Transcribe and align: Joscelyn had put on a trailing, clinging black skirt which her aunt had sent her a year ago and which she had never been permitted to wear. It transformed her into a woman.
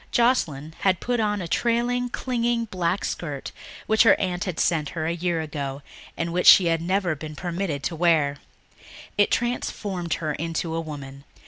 Joscelyn 0.11 0.73
had 0.79 0.99
put 0.99 1.19
on 1.19 1.41
a 1.43 1.47
trailing, 1.47 2.09
clinging 2.09 2.65
black 2.65 3.05
skirt 3.05 3.51
which 3.85 4.01
her 4.01 4.19
aunt 4.19 4.45
had 4.45 4.59
sent 4.59 4.89
her 4.97 5.05
a 5.05 5.13
year 5.13 5.41
ago 5.41 5.83
and 6.17 6.33
which 6.33 6.47
she 6.47 6.65
had 6.65 6.81
never 6.81 7.13
been 7.15 7.35
permitted 7.35 7.83
to 7.83 7.95
wear. 7.95 8.37
It 9.15 9.29
transformed 9.29 10.15
her 10.15 10.33
into 10.33 10.73
a 10.73 10.81
woman. 10.81 11.23